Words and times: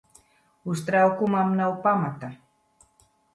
Uztraukumam 0.73 1.51
nav 1.59 1.75
pamata. 1.85 2.31